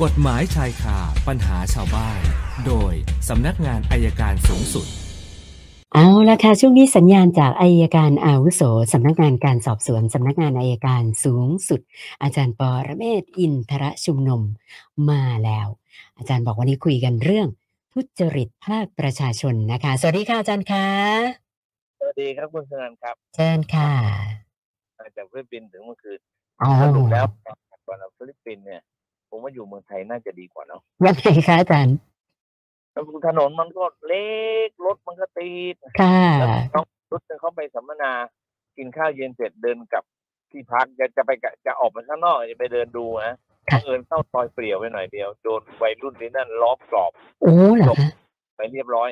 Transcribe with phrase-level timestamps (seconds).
[0.00, 0.98] กฎหมายชายคา
[1.28, 2.20] ปัญหาชาวบ้าน
[2.66, 2.92] โดย
[3.28, 4.86] สำนักงานอัยการสูงสุด
[5.94, 11.80] เอาละค่ะช่วงนี้สัญญาณจากอัยการอาวุโสสำนักงานการสอบสวนสำนักงานอัยการสูงสุด
[12.22, 14.42] อาจารย์ปอระเมศวร์อินทรชุมนุม
[15.10, 15.68] มาแล้ว
[16.18, 17.48] อาจารย์บอกวันนี้คุยกันเรื่อง
[17.92, 20.86] ทุจริตภาคประชาชนนะคะ สวัสดีค่ะอาจารย์คะ
[21.98, 23.92] สวัสดีครับคุณสนันครับเชิญค่ะ
[24.98, 26.20] มาจากฟิลิปปินส์ถึงเมื่อคืน
[26.62, 27.26] อ๋อสรุปแล้ว
[27.86, 28.82] ก่อนเอาฟิลิปปินส์เนี่ย
[29.32, 31.96] ผมว่าอยู่เมืองไทยน่าจะดีกว่าเนาะยังไงคะอาจารย์
[32.92, 34.28] แล้วถนนมันก็เล็
[34.68, 38.12] กรถมันก็ติดค่ะแล้วต้องรถเขาไปสัมมนา
[38.76, 40.04] กินข้าวเย็นเสร็จเดินกลับ
[40.50, 43.36] ที่พักจะจะไปกะจะออกไปข้างนอกจะไปเดินดูนะ
[43.70, 47.12] ค่ะบังเอิญเข้าซอยเปลี่ยวไปหน่อยเดียวโดนวัยรุ่นที่นั่นล้อมกรอบ
[47.42, 48.10] โอ้เหรอคะ
[48.56, 49.08] ไปเรียบร้อย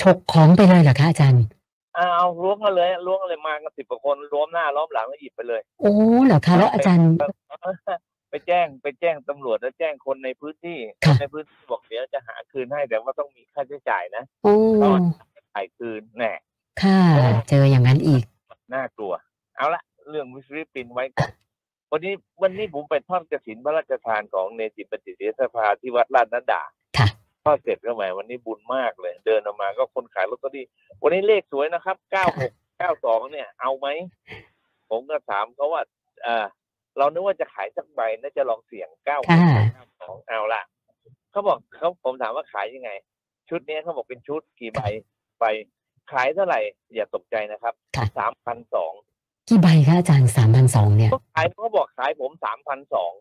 [0.00, 1.44] ฉกของไปเลยเหรอคะอาจารย์
[1.96, 5.92] อ้าวล้วงกันเลยล้วงกันเลยมากันสิบกว่าคนล้อมหน้าล้อมหลังแล้วหยิบไปเลย โอ้
[6.26, 7.22] เหรอคะแล้วอาจารย์ไป
[8.48, 14.54] แจ้งไปแจ้งตำรวจแล้วแจ้งคนในพื้นที่คค่ะนในพื้นที่บอกเดี๋ยวจะหาคืนให้แต่ว่าต้องมีค่าใช้จ่ายนะโอ้
[15.54, 16.32] จ่ายคืนแน่
[16.82, 17.00] ค่ะ
[17.48, 18.24] เจออย่างนั้นอีก
[18.74, 19.12] น่ากลัว
[19.56, 21.30] เอาละเรื่องวิสริปินไว้ก่อน
[21.92, 26.62] วันนี้วันนี้ผมไปทอดกระถินพระราชทานของเนจิปฏิเสสภาที่วัดลาดนัดดา
[26.98, 27.06] ค่ะ
[27.44, 30.66] ทอดเสร็จก็แหมวันนี้บุญมากเลย เดินออกมาก็คนขายลอตเตอรี่
[31.02, 33.86] วันนี้เลขสวยนะครับเก้าหกเก้าสองเนี่ย เอาไหม
[34.90, 35.82] ผมก็ถามเขาว่า
[36.24, 36.46] เออ
[36.98, 40.62] เรานึกว่าจะขายสักใบน่าจะลองเสี่ยงเก้าหกค่ะเก้าสองเอาละ
[41.30, 42.90] เขาบอกเขาผมถามว่าขายยังไง
[43.48, 44.80] ชุดเนี้ยเขาบอกเป็นชุดกี่ใบ
[45.40, 45.44] ใบ
[46.12, 46.60] ขายเท่าไหร่
[46.94, 48.92] อย่าตกใจนะครับค่ะสามพันสอง
[49.48, 53.12] กี่ใบคะอาจารย์สามพันสองเนี่ยเขาขายเขาบอกขายผมสามพันสอง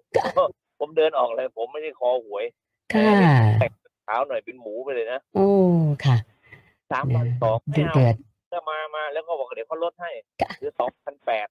[0.79, 2.45] ผมเดินออกเลย ผมไม่ได้คอหวย
[2.93, 3.11] ค่ะ
[3.59, 3.71] แต่ง
[4.05, 5.47] เท้าหน่อยเป็นหมูไปเลยนะโอ้
[6.05, 6.17] ค่ะ
[6.91, 8.15] สามพันสองไม่เดือดเอาเดือด
[8.53, 11.47] ก็มามาแล้วก็บอกเดี๋ยวเขาลดให้ค่ะหรือสองพันแปด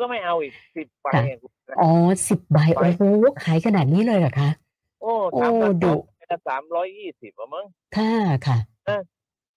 [0.00, 1.90] ก็ไม่เอาอีกสิบใบค่ะอะคุณนะอ๋อ
[2.28, 3.02] สิบใบโอ้โห
[3.44, 4.50] ขายขนาดนี้เลยเหรอคะ
[5.00, 5.94] โอ้โอ้สามพันดุ
[6.48, 8.12] สามร้อยยี่สิบอะมั้งค่ะ
[8.46, 8.58] ค่ะ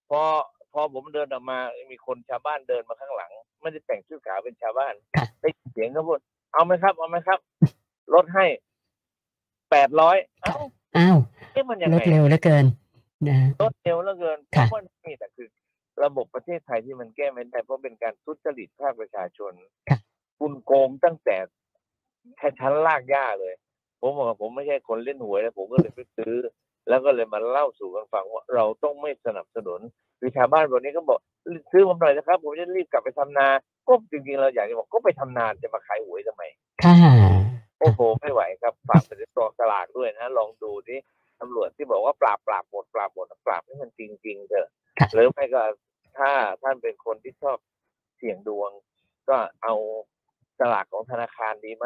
[0.09, 0.21] พอ
[0.73, 1.59] พอผมเดินออกมา
[1.91, 3.31] มีคนชาวบ้านเดินมาข้างหลัง
[3.61, 6.19] ไม่ได้แต่งชุดขาวเป็นชาวบ้านค่ะได้ยินเสียงเขาพูด
[6.53, 7.39] เอาไหมครับ เอาไหมครับ
[8.15, 8.45] ลดให้
[9.71, 10.55] แปดร้อยเอ้า
[10.97, 11.17] อ้าว
[11.53, 12.65] เอ๊ะมันยังลไงดเร็วเหลือเกิน
[13.27, 15.47] นะลดเร็วเหลือเกินเพค่ะราะว่านี่แต่คือ
[16.03, 19.53] ระบบประเทศไทยที่มันแก้ไม่ได้เพราะเป็นการทุจริตภาคประชาชน
[20.37, 21.37] ค่ะคุณโกงตั้งแต่
[22.37, 23.53] แค่ชั้นลากย่าเลย
[24.01, 26.33] ผมบอกว่าผมไม่ใช่คนเล่นหวยแล้วผมก็เลยไปซื้อ
[26.89, 29.79] แล้วก็เลยมาเล่าสู่กันฟังว่าเราต้องไม่สนับสนุน
[30.19, 31.19] คือชาวบ้านวันนี้ก็บอก
[31.71, 33.47] ซื้อผมหน่อยนะครับ ผมจะรีบกลับไปทำนา
[33.87, 36.43] ก็จริงๆเราอยากจะบอกก็ไปทำนาจะมาขายหวยทำไม
[36.83, 36.95] ค่ะ
[37.79, 40.99] โอ้โหไม่ไหวครับฝากไปที่กองสลากด้วยนะลองดูที่
[41.39, 44.69] ตำรวจที่บอกว่าปราบปราบหมดปราบหมดปราบให้มันจริงๆเถอะ
[44.99, 45.61] ค่ะหรือไม่ก็
[46.17, 46.31] ถ้า
[46.63, 47.57] ท่านเป็นคนที่ชอบ
[48.17, 48.71] เสี่ยงดวง
[49.29, 49.75] ก็เอา
[50.59, 51.85] สลากของธนาคารดีไหม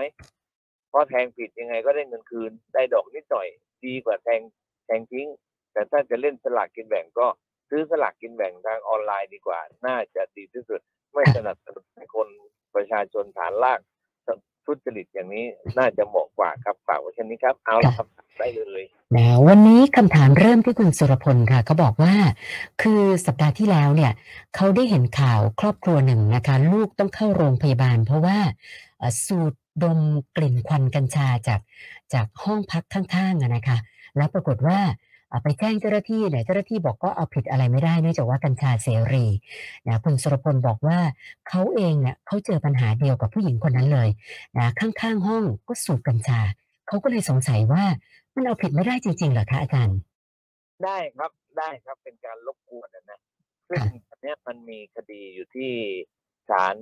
[0.89, 3.47] เพราะแทงผิดยังไงก็ได้เงินคืน ได้ดอกนิดหน่อย
[3.85, 4.41] ดีกว่าแทง
[4.85, 5.27] แทงทิ้ง
[5.73, 7.27] แต่ถ้าจะเล่นสลากกินแบ่งก็
[7.69, 10.81] ซื้อสลากกินแบ่งทางออนไลน์ดีกว่า น่าจะดีที่สุด
[11.13, 12.27] ไม่สนับสนุนคน
[12.75, 13.79] ประชาชนฐานลาก
[14.65, 15.45] ทุจริตอย่างนี้
[15.77, 18.07] น่าจะเหมาะกว่าครับฝากไว้แค่นี้ครับ เอาละครับ
[18.39, 18.83] ได้เลย
[19.15, 22.15] นะวันนี้คำถามเริ่มที่คุณสุรพลค่ะเขาบอกว่า
[22.81, 24.11] คือสัปดาห์ที่แล้วเนี่ย
[24.55, 28.37] เขาได้เห็นข่าวครอบครัวหนึ่งนะคะ ลูกต้องเข้าโรงพยาบาล เพราะว่า
[28.99, 29.99] เอ่อสูดดม
[30.35, 31.59] กลิ่นควันกัญชาจาก
[32.13, 33.77] จากห้องพักข้างๆอะนะคะ
[34.17, 34.95] แล้วปรากฏว่าเอ่อ
[35.43, 39.25] ไปแจ้งเจ้าหน้าที่เนี่ยเจ้าหน้าที่บอกก็เอาผิดอะไรไม่ได้เนื่องจากว่ากัญชาเสรี
[39.87, 40.99] นะคุณสุรพลบอกว่า
[41.49, 44.09] เขาเองเนี่ยเขาเจอปัญหาเดียวกับผู้หญิงคนนั้นเลย
[44.57, 46.39] นะข้างๆห้องก็สูบกัญชา
[46.87, 47.83] เขาก็เลยสงสัยว่า
[48.35, 49.97] มันเอาผิดไม่ได้จริงๆเหรอคะอาจารย์
[50.83, 53.19] ได้ครับได้ครับเป็นการรบกวนนะนะ
[53.69, 55.71] ซึ่งอันเนี้ยมันมีคดีอยู่ที่
[56.49, 56.75] ศาล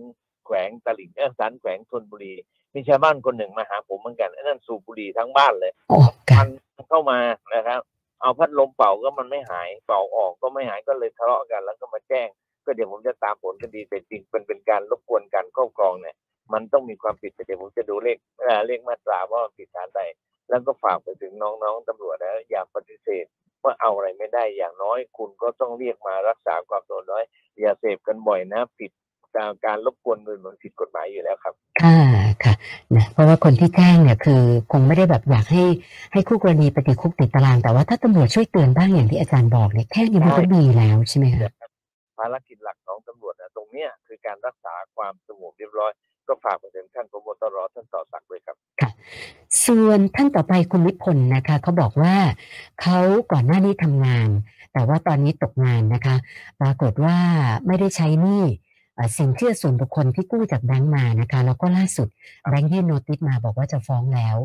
[0.46, 2.34] แขวงตลิ่งเออศาลแขวงธนบุรี
[2.74, 5.98] มีชาวบ้านคนหนึ่งมาหาผมเหมือนกันไอ้นั่นสูบบุหรี่ทั้งบ้านเลยโอ้
[6.30, 6.42] ค่ะ
[6.76, 7.20] มันเข้ามา
[7.56, 7.82] นะครับ
[8.22, 12.28] เอาพัดลมเป่าก็มันไม่หายเป่าออกก็ไม่หายก็เลยทะเลาะกัน แล้วก็มาแจ้ง
[12.66, 16.16] ก็เดี๋ยวผมจะตามผลคดีแต่จริงเป็นเป็นการรบกวนการครอบครองเนี่ย
[16.54, 20.02] มันต้องมีความผิดแต่เดี๋ยวผมจะดูเลขเอ่อเลขมาตราว่าผิดฐานใด
[20.50, 23.26] แล้วก็ฝากไปถึงน้องๆตำรวจนะอย่าปฏิเสธ
[23.64, 27.24] ว่าเอาอะไรไม่ได้อย่างน้อย คุณก็ต้องเรียกมารักษาความสงบน้อย
[27.60, 28.92] อย่าเสพกันบ่อยนะ ผิด
[29.36, 31.98] การการรบกวนเงินมันผิดกฎหมายอยู่แล้วครับ ค่ะ
[32.44, 32.54] ค่ะ
[32.96, 34.42] นะเพราะว่าคนที่แจ้งเนี่ยคือ
[34.72, 35.64] คงไม่ได้แบบอยากให้
[36.14, 41.52] ให้คู่กรณีไปติดคุกติดตาราง แต่ว่าถ้าตำรวจช่วยเตือนบ้างอย่างที่อาจารย์บอกเนี่ยแค่นี้มันก็ดีแล้วใช่ไหมคะ
[42.20, 45.92] ภารกิจหลักของตำรวจนะตรงเนี้ยคือการรักษาความสงบเรียบร้อย
[46.28, 48.58] ก็ฝากไปถึงท่านพบตรท่านต่อสักดิ์ด้วยครับ
[49.66, 52.16] ส่วนท่านต่อไปคุณนิพนธ์นะคะเขาบอกว่า
[52.82, 53.00] เขา
[53.32, 54.30] ก่อนหน้านี้ทำงาน
[54.74, 56.16] แต่ว่าตอนนี้ตกงานนะคะ
[56.62, 57.18] ปรากฏว่า
[57.68, 58.69] ไม่ได้ใช้หนี้เอ่อ
[59.18, 62.08] สินเชื่อส่วนบุคคลที่กู้จากแบงก์มานะคะ แล้วก็ล่าสุด
[62.50, 64.38] แบงก์ยื่นโนติสมาบอกว่าจะฟ้องแล้ว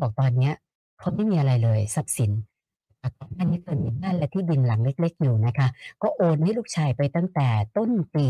[0.00, 0.54] บอกตอนเนี้ย
[0.98, 2.30] เขาเขาไม่มีอะไรเลยทรัพย์สิน
[3.02, 5.68] อะก่อนหน้านี้เคยมีบ้านและที่ดินหลังเล็ก ๆ อยู่นะคะ
[6.02, 8.26] ก็โอนให้ลูกชายไปตั้งแต่ต้นปี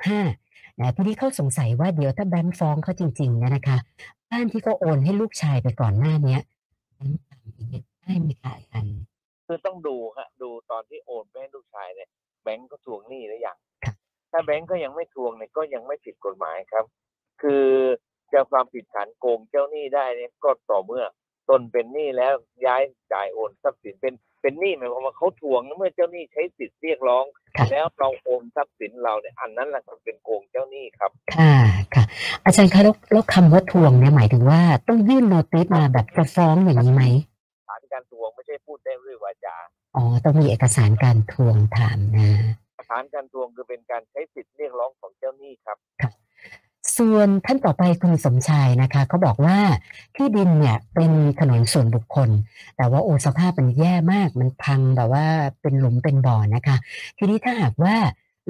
[0.00, 3.78] 65นะทีนี้เขาสงสัยว่าเดี๋ยวถ้าแบงค์ฟ้องเขาจริงๆเนยนะคะ
[4.30, 6.40] บ้านที่เขาโอนให้ลูกชายไปก่อนหน้าเนี้ย
[6.94, 9.00] แบงค์ตามไปยึดได้ไหมคะอาจารย์
[9.46, 12.08] คือต้องดูฮะดูตอนที่โอนไปให้ลูกชายเนี่ย
[12.42, 13.94] แบงก์ก็ทวงหนี้หรือยังครับ
[14.30, 16.84] ถ้าแบงก์ก็ยังไม่ทวงเนี่ยก็ยังไม่ผิดกฎหมายครับ
[17.42, 17.66] คือ
[18.32, 21.04] จะความผิดฐานโกงเจ้าหนี้ได้เนี่ยก็ต่อเมื่อ
[21.48, 22.34] ตนเป็นหนี้แล้ว
[22.66, 22.82] ย้าย
[23.12, 27.24] จ่ายโอนทรัพย์สินเป็นเป็นหนี้หมายความว่าเขาทวงเมื่อเจ้าหนี้ใช้สิทธิ์เรียกร้อง
[27.56, 31.54] ค่ะแล้วเราโอนทรัพย์สินเราเนี่ยอันนั้นแหละครับเป็นโกงเจ้าหนี้ครับ ค่ะ
[31.94, 32.04] ค่ะ
[32.44, 37.04] อาจารย์คะแล้วแล้วคำว่าทวงเนี่ยหมายถึงว่าต้องยื่นโนติสมาแบบจะฟ้องอย่างนี้ไหม
[37.68, 39.56] ฐานการทวงไม่ใช่พูดได้ด้วยวาจา
[39.96, 42.30] อ๋อต้องมีเอกสารการทวงถามนะ
[42.90, 45.78] ฐานการทวงคือเป็นการใช้สิทธิ์เรียกร้องของเจ้าหนี้ครับ
[46.96, 49.58] ส่วนท่านต่อไปคุณสมชายนะคะเขาบอกว่า
[50.16, 52.30] ที่ดินเนี่ยเป็นถนนส่วนบุคคล
[52.76, 55.26] แต่ว่าโอสภาพมันแย่มากมันพังแบบว่า
[55.62, 56.76] เป็นหลุมเป็นบ่อนะคะ
[57.18, 57.96] ทีนี้ถ้าหากว่า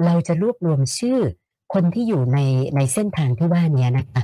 [0.05, 1.19] เราจะรวบรวมชื่อ
[1.73, 2.39] คนที่อยู่ใน
[2.75, 4.21] ในเส้นทางที่ว่านี้นะคะ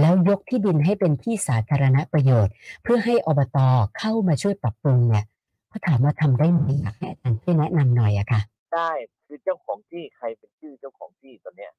[0.00, 2.52] แล้วยกที่ดินให้เป็นที่สาธารณประโยชน์
[2.82, 3.58] เพื่อให้อบต
[3.98, 5.24] เข้ามาช่วยปรับปรุงเนี่ย
[5.68, 8.40] เขาถามว่าทำได้ไหมอยากให้อาจารย์ช่วยแนะนำหน่อยอะค่ะ
[8.76, 8.90] ได้
[9.26, 11.72] คือเจ้าของที่ใครเป็นชื่อเจ้าของที่ตอนเนี้ย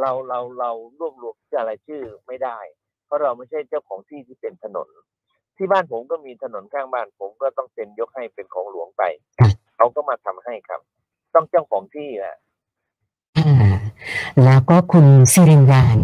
[0.00, 2.58] เราเราเรารวบรวมชื่ออะไรชื่อไม่ได้
[3.06, 4.88] เพราะเราไม่ใช่เจ้าของที่ที่เป็นถนน
[5.56, 9.02] ที่บ้านผมก็มีถนนข้างบ้านผมก็ต้องเซ็นยกให้เป็นของหลวงไป
[9.40, 10.80] ครับเขาก็มาทำให้ครับ
[11.34, 12.38] ต้องเจ้าของที่นะ
[13.38, 13.76] อ่า
[14.44, 15.96] แล้วก็คุณสิริญญาณ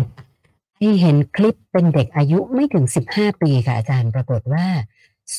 [0.79, 2.85] ที่เห็นคลิปเป็นเด็กอายุไม่ถึง
[3.15, 4.67] 15ปีค่ะอาจารย์ปรากฏว่า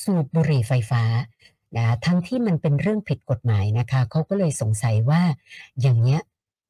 [0.01, 1.03] สูบบุหรี่ไฟฟ้า
[1.77, 5.21] นะทั้งที่มันเป็นเรื่องผิดกฎหมายนะคะเขาก็เลยสงสัยว่า
[5.81, 6.21] อย่างเนี้ย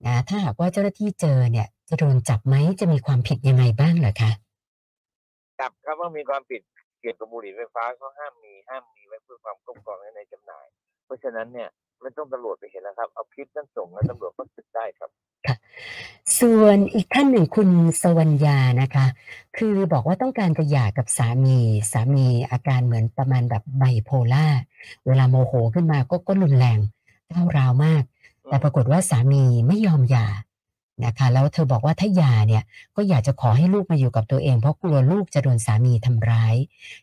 [0.06, 4.32] นะถ้าหากว่าเจ้าหน้าที่เจอเนี่ยจะโดนจับไหมจะมีความผิดยังไงบ้างเหรอคะ
[5.60, 6.62] จับครับว่ามีความผิด
[7.02, 10.66] เกี่ยวกับบุหรี่ไฟฟ้าเขาห้ามมีห้ามมีไว้เพื่อความคุ้มครองในจำหน่าย
[11.06, 11.70] เพราะฉะนั้นเนี่ย
[12.04, 15.10] ไม่ต้องตำรวจไปเห็นนะครับ เอาคลิปนั้นส่งแล้วตำรวจก็สึกได้ครับ
[16.40, 17.70] ส่วนอีกท่านหนึ่งคุณ
[18.02, 19.06] สวัญญานะคะ
[19.58, 21.58] คือบอกว่าต้องการจะหย่ากับสามี
[21.92, 24.48] สามีอาการเหมือนประมาณแบบไบโพล่า
[25.08, 26.80] เวลาโมโหขึ้นมาก็ก็รุนแรง
[27.32, 28.04] ก้าวร้าวมาก
[28.48, 30.28] แต่ปรากฏว่าสามีไม่ยอมหย่า
[31.06, 32.64] นะคะ แล้วเธอบอกว่าถ้าหย่าเนี่ย
[32.96, 36.56] ก็อยากจะขอให้ลูกมาอยู่กับตัวเอง เพราะกลัวลูกจะโดนสามีทำร้าย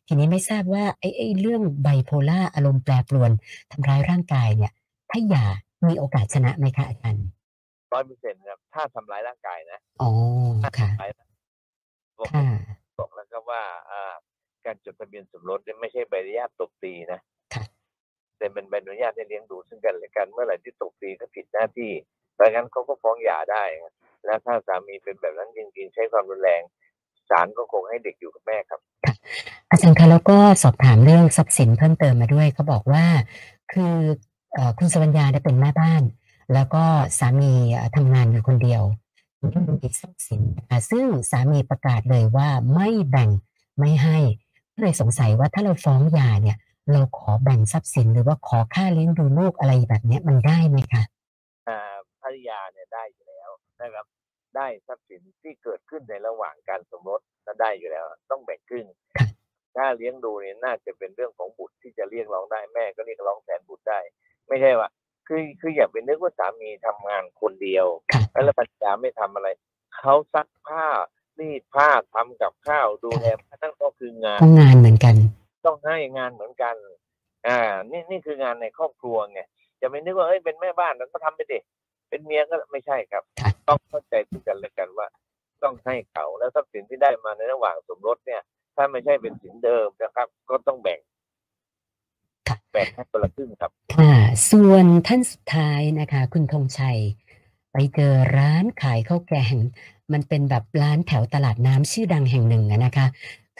[0.06, 3.30] ทีนี้ไม่ทราบว่าไอ้ไอ้เรื่องไบโพล่าอารมณ์แปรปรวน
[3.72, 4.72] ทำร้ายร่างกายเนี่ย
[5.10, 5.44] ถ้าหย่า
[5.88, 7.26] มีโอกาสชนะไหมคะอาจารย์
[7.92, 10.10] ร้อยเปอร์เซ็นต์ครับ ถ้าทำร้ายร่างกายนะอ๋อ
[10.78, 11.10] ค่ะทำร้าย
[12.18, 12.44] บอกค่ะ
[12.98, 14.14] บอกแล้วครับว่าอ่า
[14.66, 17.20] การจดทะเบียนสมรสเนี่ยไม่ใช่ใบอนุญาตตบตีนะ
[17.54, 17.64] ค่ะ
[18.38, 21.92] แต่เป็นใบอนุญาตให้เลี้ยงดูซึ่งกันและกันเมื่อไหร่ที่ตบตีก็ผิดหน้าที่
[22.38, 23.62] ดังนั้นเขาก็ฟ้องหย่าได้
[24.24, 26.62] แล้วถ้าสามีเป็นแบบนั้นจริงๆ ใช้ความรุนแรง
[27.30, 28.80] ศาลก็คงให้เด็กอยู่กับแม่ครับ
[29.70, 33.04] อาจารย์คะแล้วก็สอบถามเรื่องทรัพย์สินเพิ่มเติมมาด้วยเขาบอกว่า
[33.72, 34.10] คือเอ่อ
[34.78, 36.02] คุณสวัญญาเนี่ยเป็นแม่บ้าน
[36.54, 36.84] แล้วก็
[37.18, 38.82] สามีเอ่อทำงานอยู่คนเดียว
[39.38, 43.30] ไม่มีทรัพย์สินนะคะซึ่งสามีประกาศเลยว่าไม่แบ่ง
[43.78, 44.18] ไม่ให้
[44.72, 46.58] ก็เลยสงสัยว่าถ้าเราฟ้องหย่าเนี่ย
[46.92, 51.02] เราขอแบ่งทรัพย์สินหรือว่าขอค่าเลี้ยงดูลูกอะไรแบบเนี้ยมันได้ไหมคะ
[51.68, 53.50] อ่าภรรยาเนี่ยได้อยู่แล้ว
[53.80, 54.06] นะครับ
[54.56, 58.86] ได้ทรัพย์สินที่เกิดขึ้นในระหว่างการสมรสก็ได้อยู่แล้ว ต้องแบ่งครึ่ง
[59.16, 59.26] ค่ะ
[59.76, 64.00] ถ้าเลี้ยงดูเนี่ยน่าจะเป็นเรื่องของบุตรที่จะเรียกร้องได้แม่ก็เรียกร้องแทนบุตรได้
[64.50, 64.88] ไม่ใช่ว่า
[65.26, 69.48] คือคืออย่าไปนึกว่าสามีทำงานคนเดียวค่ะแล้วภรรยาไม่ทำอะไร
[69.96, 70.86] เขาซักผ้า
[71.38, 73.26] รีดผ้าทำกับข้าวดูแล
[73.56, 75.14] นั่นก็คืองานก็งานเหมือนกัน
[75.66, 76.76] ต้องให้งานเหมือนกัน
[77.46, 77.58] อ่า
[77.90, 79.40] นี่นี่คืองานในครอบครัวไง
[79.80, 81.58] จะไม่นึกว่าเอ้ยเป็นแม่บ้านแล้วก็ทำไปดิ
[82.08, 85.06] เป็นเมียก็ไม่ใช่ครับค่ะต้องเข้าใจซึ่งกันและกันว่า
[85.62, 88.42] ต้องให้เขาแล้วทรัพย์สินที่ได้มาในระหว่างสมรสเนี่ย
[88.76, 91.00] ถ้าไม่ใช่เป็นสินเดิมนะครับ ก็ต้องแบ่ง
[92.48, 94.14] ค่ะแบ่งให้คนละครึ่งครับ ค่ะ
[94.50, 96.98] ส่วนท่านสุดท้ายนะคะ คุณธงชัย
[97.72, 99.56] ไปเจอร้านขายข้าวแกง
[100.12, 103.06] มันเป็นแบบร้านแถวตลาดน้ำชื่อดังแห่งหนึ่งอะนะคะ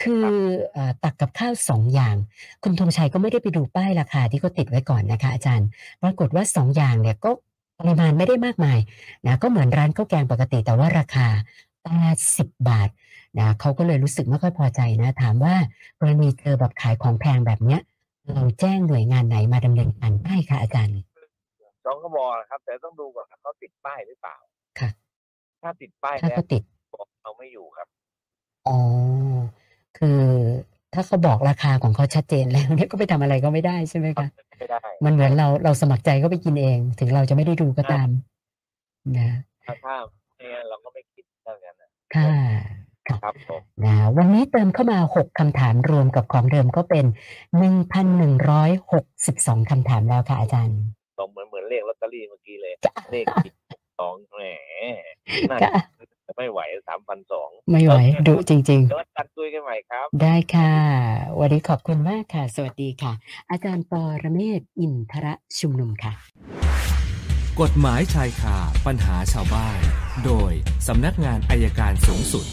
[0.01, 0.25] คือ
[0.73, 2.15] เอ่อตักกับข้าวสองอย่าง
[2.63, 5.67] คุณธงชัยก็ไม่ได้ไปดูป้ายราคาที่เขาติดไว้ก่อนนะคะ อาจารย์
[6.01, 7.31] ปรากฏว่าสองอย่างเนี่ยก็
[7.79, 8.79] ปริมาณไม่ได้มากมาย
[9.27, 11.27] นะก็เหมือนร้านข้าวแกงปกติแต่ว่าราคา
[11.95, 12.89] 80บาท
[13.39, 15.55] นะเขาก็เลยรู้สึกไม่ค่อยพอใจนะ ถามว่า
[15.99, 17.81] กรณีเจอแบบขายของแพงแบบเนี้ย
[18.29, 20.99] เราแจ้งหน่วยงานไหนมาดำเนินการได้คะอาจารย์
[21.85, 24.35] สองกระบอกนะครับ แต่ต้องดูก่อนว่าเขาติดป้ายหรือเปล่า
[24.79, 24.89] ค่ะ
[25.61, 26.63] ถ้าติดป้ายถ้าแล้วเขาติด
[26.93, 27.87] บอกเอาไม่อยู่ครับ
[28.67, 28.77] อ๋อ
[29.97, 30.21] คือ
[30.93, 34.27] ถ้าเขาบอกราคาของเขาชัดเจนแล้วเนี่ยก็ไปทำอะไรก็ไม่ได้ใช่ไหมคะ
[34.59, 38.07] ไม่ได้ มันเหมือนเราเราสมัครใจก็ไปกินเอง ถึงเราจะไม่ได้ดูก็ตาม
[39.17, 39.29] นะ
[39.65, 39.95] ถ้าถ้า
[40.37, 42.33] เนี่ยเราก็ไม่คิดเท่านั้นนะค่ะ
[43.09, 47.05] ค่ะครับผมนะวันนี้เติมเข้ามา 6 คำถามรวมกับของเดิมก็เป็น
[48.33, 50.79] 1,162 คำถามแล้วค่ะอาจารย์
[51.17, 52.73] ตรงเหมือนเหมือนเลขลอตเตอรี่เมื่อกี้เลย
[53.11, 53.25] เลข
[53.99, 54.41] สองแหม
[55.51, 55.71] น่าค่ะ
[56.27, 57.93] จะไม่ไหวสามพันสองไม่ไหว
[58.27, 60.73] ดุจริงเดี๋ยวตัดคุยกันใหม่ครับๆได้ค่ะ
[61.39, 63.13] วันนี้ขอบคุณมากค่ะ สวัสดีค่ะ
[63.51, 66.13] อาจารย์ปอระเมศวร์อินทระชุมนุมค่ะ
[67.61, 69.79] กฎหมายชายคาปัญหาชาวบ้าน
[70.25, 70.51] โดย
[70.87, 72.45] สำนักงานอายการสูงสุด